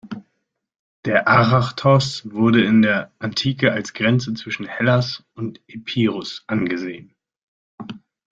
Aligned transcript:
Der 1.05 1.27
Arachthos 1.27 2.27
wurde 2.31 2.63
in 2.65 2.81
der 2.81 3.11
Antike 3.19 3.71
als 3.71 3.93
Grenze 3.93 4.33
zwischen 4.33 4.65
"Hellas" 4.65 5.23
und 5.35 5.61
"Epirus" 5.67 6.43
angesehen. 6.47 7.13